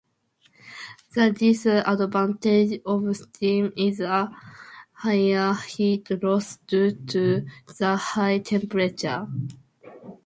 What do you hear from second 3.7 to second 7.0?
is a higher heat loss due